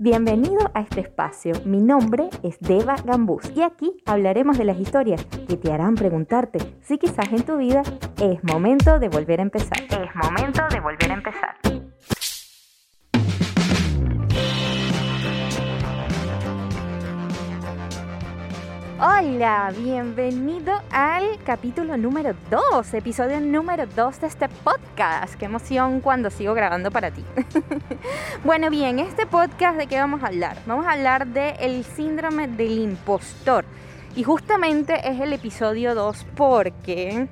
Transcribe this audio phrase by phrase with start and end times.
[0.00, 1.54] Bienvenido a este espacio.
[1.64, 6.60] Mi nombre es Deva Gambús y aquí hablaremos de las historias que te harán preguntarte
[6.82, 7.82] si quizás en tu vida
[8.22, 9.78] es momento de volver a empezar.
[9.82, 11.67] Es momento de volver a empezar.
[19.00, 25.36] Hola, bienvenido al capítulo número 2, episodio número 2 de este podcast.
[25.36, 27.24] Qué emoción cuando sigo grabando para ti.
[28.44, 30.58] bueno, bien, este podcast de qué vamos a hablar?
[30.66, 33.64] Vamos a hablar del síndrome del impostor.
[34.16, 37.28] Y justamente es el episodio 2 porque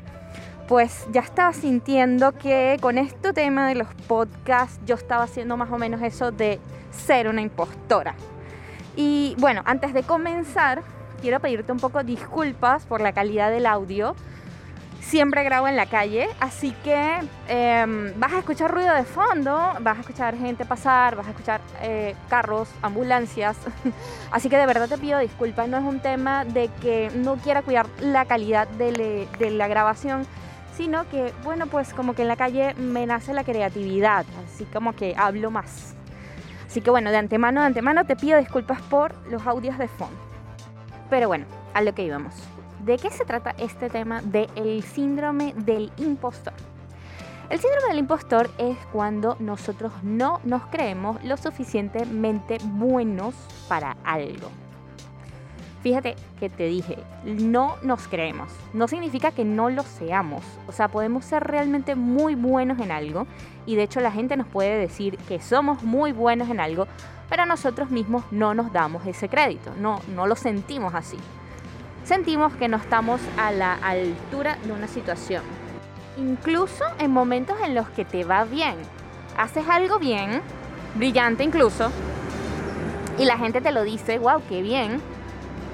[0.69, 5.73] pues ya estaba sintiendo que con este tema de los podcasts yo estaba haciendo más
[5.73, 6.61] o menos eso de
[6.93, 8.15] ser una impostora.
[8.95, 10.85] Y bueno, antes de comenzar,
[11.21, 14.15] quiero pedirte un poco disculpas por la calidad del audio.
[15.01, 19.99] Siempre grabo en la calle, así que em, vas a escuchar ruido de fondo, vas
[19.99, 23.57] a escuchar gente pasar, vas a escuchar eh, carros, ambulancias.
[24.33, 27.63] así que de verdad te pido disculpas, no es un tema de que no quiera
[27.63, 30.27] cuidar la calidad de, de la grabación,
[30.77, 34.95] sino que, bueno, pues como que en la calle me nace la creatividad, así como
[34.95, 35.95] que hablo más.
[36.67, 40.17] Así que bueno, de antemano, de antemano te pido disculpas por los audios de fondo.
[41.11, 42.35] Pero bueno, a lo que íbamos.
[42.85, 46.55] ¿De qué se trata este tema del síndrome del impostor?
[47.49, 53.35] El síndrome del impostor es cuando nosotros no nos creemos lo suficientemente buenos
[53.69, 54.51] para algo.
[55.87, 58.49] Fíjate que te dije, no nos creemos.
[58.73, 60.43] No significa que no lo seamos.
[60.67, 63.29] O sea, podemos ser realmente muy buenos en algo.
[63.67, 66.89] Y de hecho la gente nos puede decir que somos muy buenos en algo,
[67.29, 69.71] pero nosotros mismos no nos damos ese crédito.
[69.79, 71.19] No, no lo sentimos así.
[72.03, 75.45] Sentimos que no estamos a la altura de una situación.
[76.17, 78.75] Incluso en momentos en los que te va bien.
[79.39, 80.43] Haces algo bien,
[80.97, 81.93] brillante incluso,
[83.21, 85.01] y la gente te lo dice, wow, qué bien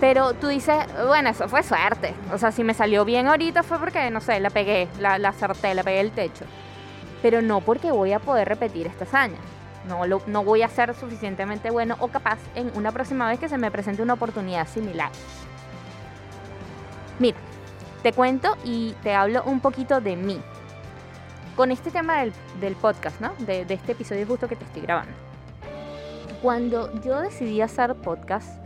[0.03, 2.13] pero tú dices, bueno, eso fue suerte.
[2.33, 5.29] O sea, si me salió bien ahorita fue porque, no sé, la pegué, la, la
[5.29, 6.45] acerté, la pegué el techo.
[7.23, 9.39] Pero no porque voy a poder repetir esta hazaña.
[9.87, 13.49] No, lo, no voy a ser suficientemente bueno o capaz en una próxima vez que
[13.49, 15.13] se me presente una oportunidad similar.
[17.21, 17.39] Mira,
[18.03, 20.43] te cuento y te hablo un poquito de mí.
[21.55, 23.35] Con este tema del, del podcast, ¿no?
[23.39, 25.13] De, de este episodio justo que te estoy grabando.
[26.43, 28.59] Cuando yo decidí hacer podcast,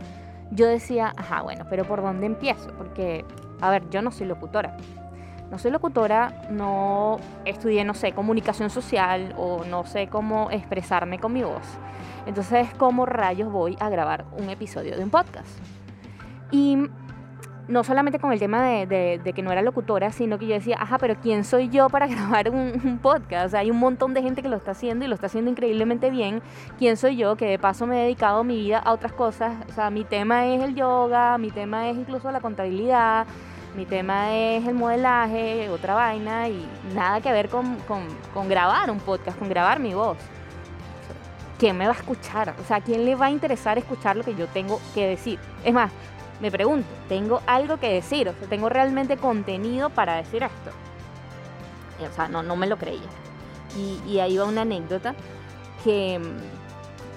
[0.51, 2.71] yo decía, ajá, bueno, pero ¿por dónde empiezo?
[2.77, 3.25] Porque,
[3.61, 4.77] a ver, yo no soy locutora.
[5.49, 11.31] No soy locutora, no estudié, no sé, comunicación social o no sé cómo expresarme con
[11.31, 11.63] mi voz.
[12.25, 15.47] Entonces, ¿cómo rayos voy a grabar un episodio de un podcast?
[16.51, 16.77] Y
[17.67, 20.97] no solamente con el tema de, que no era locutora, sino que yo decía, ajá,
[20.97, 23.47] pero ¿quién soy yo para grabar un, podcast?
[23.47, 25.51] O sea, hay un montón de gente que lo está haciendo y lo está haciendo
[25.51, 26.41] increíblemente bien.
[26.77, 27.35] ¿Quién soy yo?
[27.35, 29.53] Que de paso me he dedicado mi vida a otras cosas.
[29.69, 33.27] O sea, mi tema es el yoga, mi tema es incluso la contabilidad,
[33.75, 37.77] mi tema es el modelaje, otra vaina y nada que ver con,
[38.33, 40.17] con grabar un podcast, con grabar mi voz.
[41.59, 42.53] ¿Quién me va a escuchar?
[42.61, 45.39] O sea, ¿quién le va a interesar escuchar lo que yo tengo que decir?
[45.63, 45.91] Es más,
[46.39, 48.29] me pregunto, ¿tengo algo que decir?
[48.29, 50.71] O sea, ¿tengo realmente contenido para decir esto?
[52.05, 53.09] o sea, no, no me lo creía.
[53.75, 55.15] Y, ahí va una anécdota
[55.83, 56.19] que,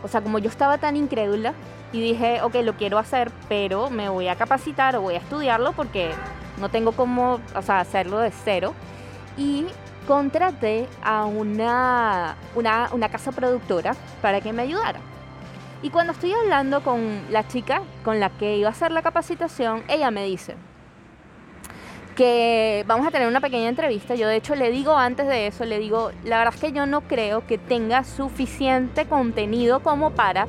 [0.02, 1.54] o sea, como yo estaba tan incrédula
[1.92, 5.72] y dije, ok, lo quiero hacer, pero me voy a capacitar o voy a estudiarlo
[5.72, 6.10] porque
[6.58, 8.74] no tengo cómo, o sea, hacerlo de cero.
[9.36, 9.66] Y
[10.06, 15.00] contraté a una, una, una casa productora para que me ayudara.
[15.82, 19.82] Y cuando estoy hablando con la chica con la que iba a hacer la capacitación,
[19.88, 20.56] ella me dice
[22.16, 24.14] que vamos a tener una pequeña entrevista.
[24.14, 26.84] Yo de hecho le digo antes de eso, le digo, la verdad es que yo
[26.84, 30.46] no creo que tenga suficiente contenido como para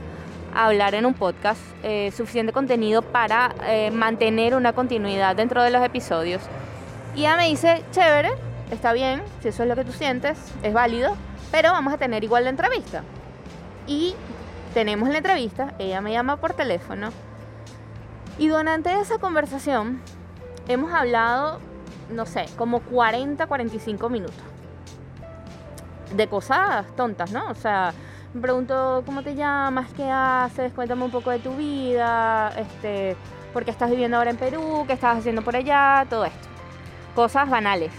[0.53, 5.81] hablar en un podcast, eh, suficiente contenido para eh, mantener una continuidad dentro de los
[5.81, 6.41] episodios.
[7.15, 8.31] Y ella me dice, chévere,
[8.69, 11.15] está bien, si eso es lo que tú sientes, es válido,
[11.51, 13.03] pero vamos a tener igual la entrevista.
[13.87, 14.13] Y
[14.73, 17.09] tenemos la entrevista, ella me llama por teléfono
[18.37, 20.01] y durante esa conversación
[20.67, 21.59] hemos hablado,
[22.09, 24.35] no sé, como 40, 45 minutos
[26.15, 27.49] de cosas tontas, ¿no?
[27.49, 27.93] O sea,
[28.33, 33.15] me pregunto cómo te llamas, qué haces, cuéntame un poco de tu vida, este,
[33.53, 36.47] por qué estás viviendo ahora en Perú, qué estás haciendo por allá, todo esto.
[37.15, 37.91] Cosas banales.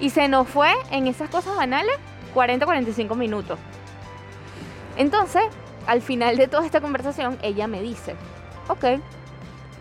[0.00, 1.96] Y se nos fue en esas cosas banales
[2.34, 3.58] 40, 45 minutos.
[4.96, 5.44] Entonces,
[5.86, 8.14] al final de toda esta conversación, ella me dice,
[8.68, 9.00] ok,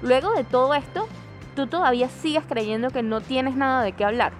[0.01, 1.07] luego de todo esto,
[1.55, 4.33] tú todavía sigues creyendo que no tienes nada de qué hablar.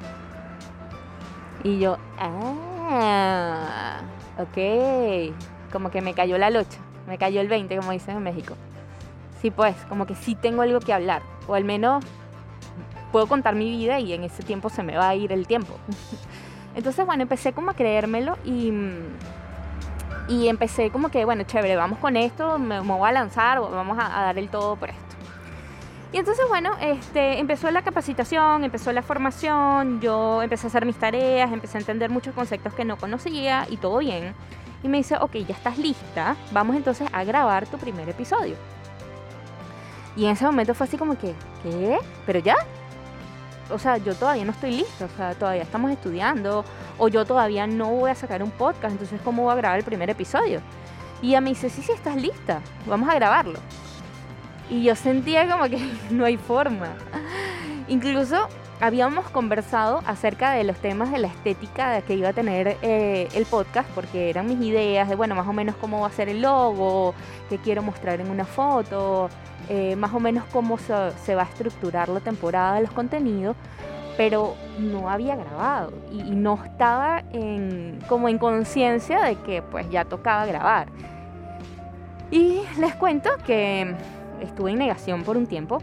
[1.64, 4.00] Y yo, ah,
[4.38, 5.34] ok,
[5.72, 6.78] como que me cayó la locha,
[7.08, 8.56] me cayó el 20, como dicen en México.
[9.42, 12.04] Sí, pues, como que sí tengo algo que hablar, o al menos
[13.12, 15.74] puedo contar mi vida y en ese tiempo se me va a ir el tiempo.
[16.76, 18.72] Entonces, bueno, empecé como a creérmelo y,
[20.28, 24.10] y empecé como que, bueno, chévere, vamos con esto, me, voy a lanzar, vamos a,
[24.10, 25.02] dar el todo por esto.
[26.12, 30.96] Y entonces, bueno, este, empezó la capacitación, empezó la formación, yo empecé a hacer mis
[30.96, 34.34] tareas, empecé a entender muchos conceptos que no conocía y todo bien.
[34.82, 38.56] Y me dice, ok, ya estás lista, vamos entonces a grabar tu primer episodio.
[40.16, 41.34] Y en ese momento fue así como que,
[41.64, 42.00] ¿qué?
[42.26, 42.56] ¿Pero ya?
[43.70, 46.64] O sea, yo todavía no estoy lista, o sea, todavía estamos estudiando,
[46.98, 49.86] o yo todavía no voy a sacar un podcast, entonces ¿cómo voy a grabar el
[49.86, 50.62] primer episodio?
[51.22, 53.60] Y ella me dice, sí, sí, estás lista, vamos a grabarlo.
[54.70, 55.80] Y yo sentía como que
[56.12, 56.90] no hay forma.
[57.88, 58.48] Incluso
[58.82, 63.46] habíamos conversado acerca de los temas de la estética que iba a tener eh, el
[63.46, 66.42] podcast, porque eran mis ideas de, bueno, más o menos cómo va a ser el
[66.42, 67.14] logo,
[67.50, 69.30] qué quiero mostrar en una foto,
[69.70, 73.56] eh, más o menos cómo se, va a estructurar la temporada de los contenidos,
[74.18, 80.06] pero no había grabado y, no estaba en, como en conciencia de que pues ya
[80.06, 80.88] tocaba grabar.
[82.32, 83.96] Y les cuento que
[84.42, 85.80] estuve en negación por un tiempo.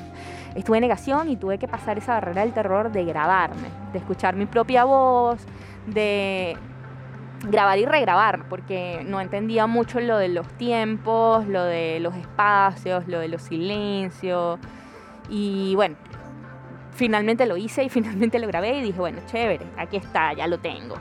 [0.54, 4.34] estuve en negación y tuve que pasar esa barrera del terror de grabarme, de escuchar
[4.34, 5.38] mi propia voz,
[5.86, 6.56] de
[7.44, 13.06] grabar y regrabar, porque no entendía mucho lo de los tiempos, lo de los espacios,
[13.06, 14.58] lo de los silencios.
[15.28, 15.96] Y bueno,
[16.92, 20.58] finalmente lo hice y finalmente lo grabé y dije, bueno, chévere, aquí está, ya lo
[20.58, 20.96] tengo.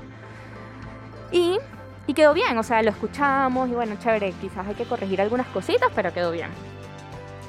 [1.31, 1.57] Y,
[2.06, 5.48] y quedó bien, o sea, lo escuchamos y bueno, chévere, quizás hay que corregir algunas
[5.48, 6.50] cositas, pero quedó bien.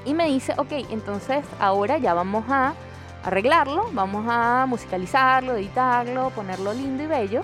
[0.04, 2.74] Y me dice, ok, entonces ahora ya vamos a
[3.24, 7.42] arreglarlo, vamos a musicalizarlo, editarlo, ponerlo lindo y bello.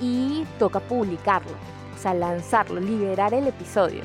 [0.00, 1.52] Y toca publicarlo,
[1.94, 4.02] o sea, lanzarlo, liberar el episodio.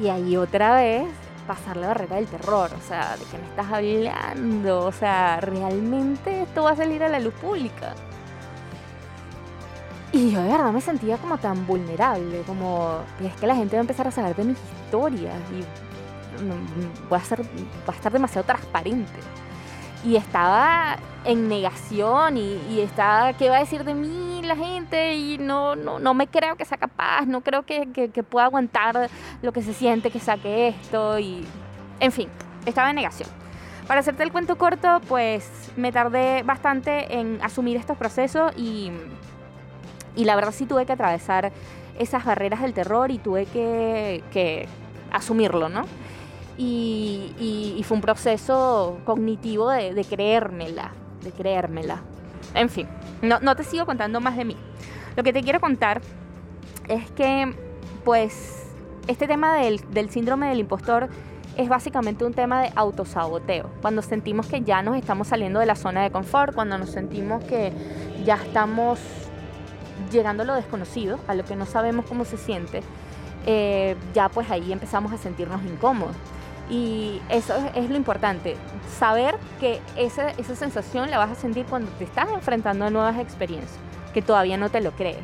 [0.00, 1.06] Y ahí otra vez
[1.46, 6.42] pasar la barrera del terror, o sea, de que me estás hablando, o sea, realmente
[6.42, 7.94] esto va a salir a la luz pública.
[10.12, 13.80] Y yo de verdad me sentía como tan vulnerable, como es que la gente va
[13.80, 15.64] a empezar a saber de mis historias y
[17.12, 19.20] va a, ser, va a estar demasiado transparente.
[20.04, 25.14] Y estaba en negación y, estaba, ¿qué va a decir de mí la gente?
[25.14, 29.08] Y no, no, no me creo que sea capaz, no creo que, que, pueda aguantar
[29.42, 31.18] lo que se siente que saque esto.
[31.18, 31.44] Y,
[32.00, 32.28] en fin,
[32.64, 33.28] estaba en negación.
[33.86, 38.90] Para hacerte el cuento corto, pues me tardé bastante en asumir estos procesos y,
[40.16, 41.52] y la verdad sí tuve que atravesar
[41.98, 44.66] esas barreras del terror y tuve que, que
[45.12, 45.84] asumirlo, ¿no?
[46.58, 50.92] y, fue un proceso cognitivo de, creérmela,
[51.22, 52.02] de creérmela.
[52.54, 52.88] En fin,
[53.22, 54.56] no, no te sigo contando más de mí.
[55.16, 56.00] Lo que te quiero contar
[56.88, 57.54] es que,
[58.04, 58.66] pues,
[59.06, 61.08] este tema del, del síndrome del impostor
[61.56, 63.70] es básicamente un tema de autosaboteo.
[63.80, 67.42] Cuando sentimos que ya nos estamos saliendo de la zona de confort, cuando nos sentimos
[67.44, 67.72] que
[68.24, 69.00] ya estamos
[70.12, 72.82] llegando a lo desconocido, a lo que no sabemos cómo se siente,
[73.46, 76.16] eh, ya pues ahí empezamos a sentirnos incómodos.
[76.68, 78.56] Y eso es, lo importante,
[78.98, 83.18] saber que esa, esa sensación la vas a sentir cuando te estás enfrentando a nuevas
[83.18, 83.78] experiencias,
[84.12, 85.18] que todavía no te lo crees.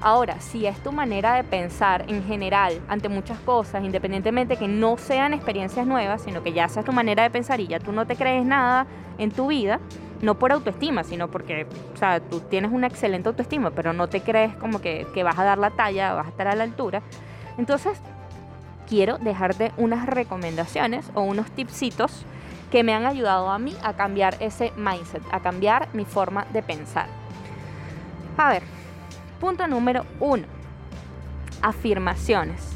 [0.00, 4.98] Ahora, si es tu manera de pensar en general ante muchas cosas, independientemente que no
[4.98, 8.06] sean experiencias nuevas, sino que ya sea tu manera de pensar y ya tú no
[8.06, 8.86] te crees nada
[9.16, 9.80] en tu vida,
[10.20, 14.20] no por autoestima, sino porque, o sea, tú tienes una excelente autoestima, pero no te
[14.20, 17.02] crees como que, que vas a dar la talla, vas a estar a la altura,
[17.56, 17.98] entonces
[18.88, 22.24] quiero dejarte unas recomendaciones o unos tipsitos
[22.70, 26.62] que me han ayudado a mí a cambiar ese mindset, a cambiar mi forma de
[26.62, 27.06] pensar.
[28.36, 28.62] A ver,
[29.40, 30.44] punto número uno,
[31.62, 32.72] afirmaciones.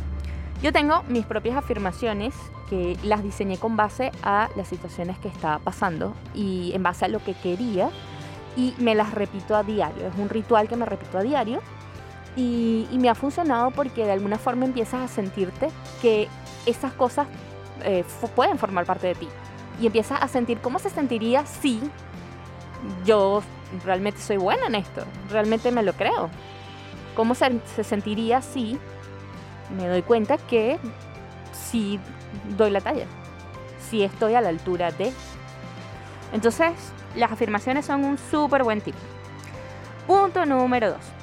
[0.63, 2.35] Yo tengo mis propias afirmaciones
[2.69, 7.09] que las diseñé con base a las situaciones que estaba pasando y en base a
[7.09, 7.91] lo que quería
[8.57, 10.07] y me las repito a diario.
[10.07, 11.61] Es un ritual que me repito a diario
[12.37, 15.71] y, me ha funcionado porque de alguna forma empiezas a sentirte
[16.01, 16.29] que
[16.67, 17.27] esas cosas
[17.83, 18.05] eh,
[18.35, 19.29] pueden formar parte de ti.
[19.81, 21.81] Y empiezas a sentir cómo se sentiría si
[23.05, 23.43] yo
[23.85, 26.31] realmente soy buena en esto, realmente me lo creo.
[27.15, 28.79] ¿Cómo se, se sentiría si
[29.77, 30.79] me doy cuenta que
[31.53, 32.01] si
[32.57, 33.07] doy la talla,
[33.89, 35.13] si estoy a la altura de...
[36.33, 36.73] Entonces,
[37.17, 38.95] las afirmaciones son un súper buen tip.
[40.07, 41.18] Punto número dos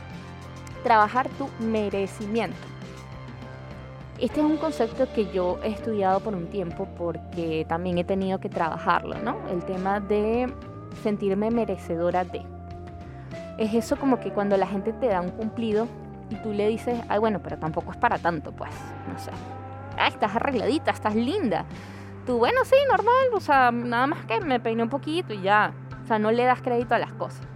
[0.85, 2.55] trabajar tu merecimiento.
[4.19, 8.39] Este es un concepto que yo he estudiado por un tiempo porque también he tenido
[8.39, 9.35] que trabajarlo, ¿no?
[9.49, 10.53] El tema de
[11.01, 12.43] sentirme merecedora de.
[13.57, 15.87] Es eso como que cuando la gente te da un cumplido,
[16.29, 18.71] y tú le dices, ay, bueno, pero tampoco es para tanto, pues,
[19.11, 19.31] no sé.
[19.97, 21.65] Ay, estás arregladita, estás linda.
[22.27, 25.73] Tú, bueno, sí, normal, o sea, nada más que me peiné un poquito y ya.
[26.03, 27.54] O sea, no le das crédito a las cosas.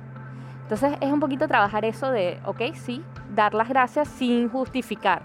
[0.70, 5.24] Entonces es un poquito trabajar eso de, ok, sí, dar las gracias sin justificar.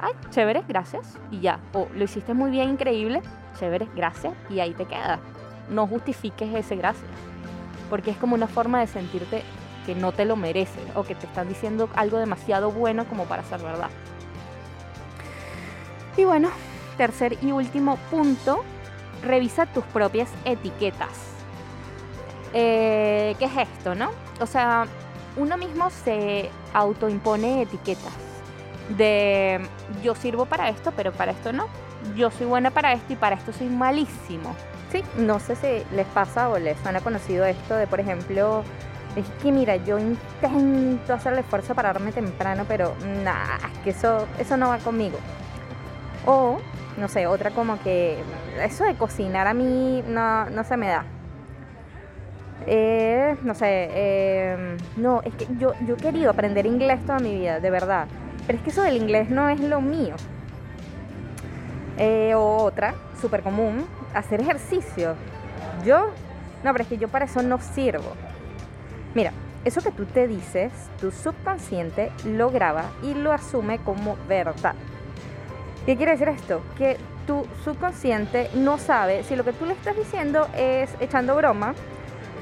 [0.00, 1.60] Ay, chévere, gracias, y ya.
[1.74, 3.20] O lo hiciste muy bien, increíble,
[3.60, 5.18] chévere, gracias, y ahí te queda.
[5.68, 7.10] No justifiques ese gracias,
[7.90, 9.42] porque es como una forma de sentirte
[9.84, 13.42] que no te lo mereces o que te están diciendo algo demasiado bueno como para
[13.42, 13.90] ser verdad.
[16.16, 16.48] Y bueno,
[16.96, 18.64] tercer y último punto,
[19.22, 21.34] revisa tus propias etiquetas.
[22.54, 24.26] Eh, ¿Qué es esto, no?
[24.40, 24.86] O sea,
[25.36, 28.12] uno mismo se autoimpone etiquetas
[28.96, 29.60] de
[30.02, 31.66] yo sirvo para esto, pero para esto no.
[32.16, 34.54] Yo soy buena para esto y para esto soy malísimo.
[34.90, 38.62] Sí, no sé si les pasa o les suena conocido esto de, por ejemplo,
[39.16, 44.26] es que mira, yo intento hacer el esfuerzo para darme temprano, pero nada, que eso,
[44.38, 45.18] eso no va conmigo.
[46.24, 46.58] O,
[46.96, 48.18] no sé, otra como que
[48.62, 51.04] eso de cocinar a mí no, no se me da.
[52.66, 57.34] Eh, no sé, eh, no, es que yo, yo he querido aprender inglés toda mi
[57.34, 58.06] vida, de verdad.
[58.46, 60.14] Pero es que eso del inglés no es lo mío.
[61.98, 65.14] Eh, o otra, súper común, hacer ejercicio.
[65.84, 66.10] Yo,
[66.64, 68.12] no, pero es que yo para eso no sirvo.
[69.14, 69.32] Mira,
[69.64, 74.74] eso que tú te dices, tu subconsciente lo graba y lo asume como verdad.
[75.84, 76.62] ¿Qué quiere decir esto?
[76.76, 76.96] Que
[77.26, 81.74] tu subconsciente no sabe si lo que tú le estás diciendo es echando broma,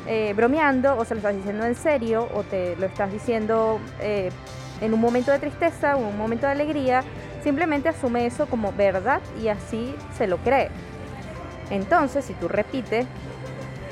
[0.07, 4.31] eh, bromeando, o se lo estás diciendo en serio, o te lo estás diciendo eh,
[4.81, 7.03] en un momento de tristeza o un momento de alegría.
[7.43, 10.69] Simplemente asume eso como verdad y así se lo cree.
[11.71, 13.07] Entonces, si tú repites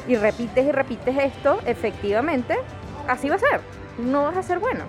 [0.07, 2.57] y repites y repites esto, efectivamente,
[3.09, 3.61] así va a ser.
[3.99, 4.85] No vas a ser bueno.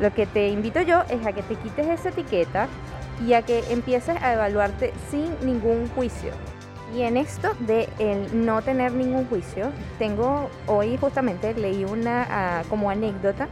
[0.00, 2.68] Lo que te invito yo es a que te quites esa etiqueta
[3.26, 6.30] y a que empieces a evaluarte sin ningún juicio.
[6.94, 12.62] Y en esto de el no tener ningún juicio, tengo hoy justamente leí una ah,
[12.68, 13.48] como anécdota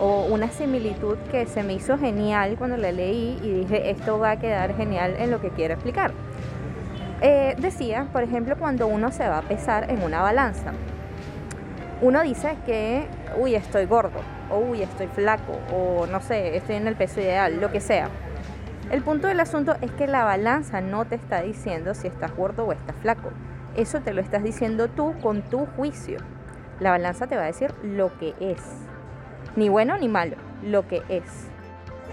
[0.00, 4.32] o una similitud que se me hizo genial cuando la leí y dije esto va
[4.32, 6.12] a quedar genial en lo que quiero explicar.
[7.20, 10.72] Eh, decía, por ejemplo, cuando uno se va a pesar en una balanza,
[12.00, 14.20] uno dice que, uy, estoy gordo,
[14.50, 18.08] o uy, estoy flaco, o no sé, estoy en el peso ideal, lo que sea.
[18.90, 22.64] El punto del asunto es que la balanza no te está diciendo si estás gordo
[22.64, 23.30] o estás flaco.
[23.76, 26.18] Eso te lo estás diciendo tú con tu juicio.
[26.80, 28.62] La balanza te va a decir lo que es.
[29.56, 31.48] Ni bueno ni malo, lo que es.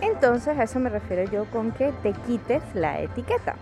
[0.02, 3.56] Entonces a eso me refiero yo con que te quites la etiqueta.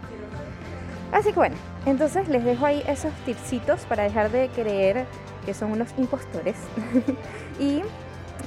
[1.11, 1.55] Así que bueno,
[1.85, 5.05] entonces les dejo ahí esos tipsitos para dejar de creer
[5.45, 6.55] que son unos impostores.
[7.59, 7.83] y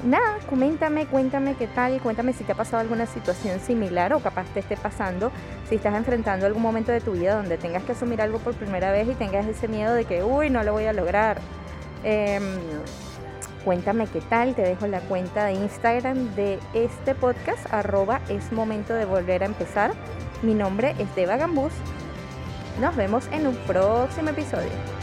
[0.07, 4.47] nada, coméntame, cuéntame qué tal, cuéntame si te ha pasado alguna situación similar o capaz
[4.55, 5.31] te esté pasando,
[5.69, 8.93] si estás enfrentando algún momento de tu vida donde tengas que asumir algo por primera
[8.93, 11.39] vez y tengas ese miedo de que, uy, no lo voy a lograr.
[12.05, 12.43] Em,
[13.65, 18.95] cuéntame qué tal, te dejo la cuenta de Instagram de este podcast, arroba es momento
[18.95, 19.93] de volver a empezar.
[20.43, 21.73] Mi nombre es Deva Gambús
[22.81, 24.96] nos vemos en un próximo episodio.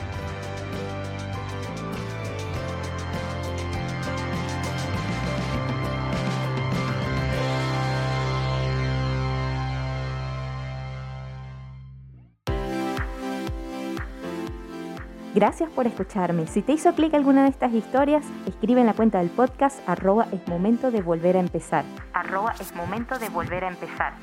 [15.33, 16.45] Gracias por escucharme.
[16.45, 20.27] Si te hizo clic alguna de estas historias, escribe en la cuenta del podcast arroba
[20.31, 21.85] es momento de volver a empezar.
[22.13, 24.13] Arroba es momento de volver a empezar.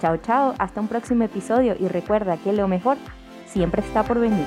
[0.00, 2.96] Chao, chao, hasta un próximo episodio y recuerda que lo mejor
[3.46, 4.46] siempre está por venir.